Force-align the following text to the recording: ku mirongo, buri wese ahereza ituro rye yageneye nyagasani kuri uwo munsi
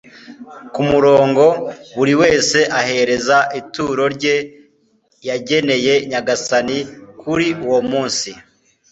ku 0.73 0.81
mirongo, 0.91 1.45
buri 1.97 2.13
wese 2.21 2.57
ahereza 2.79 3.37
ituro 3.59 4.03
rye 4.15 4.35
yageneye 5.27 5.93
nyagasani 6.09 6.77
kuri 7.21 7.47
uwo 7.67 7.79
munsi 7.89 8.29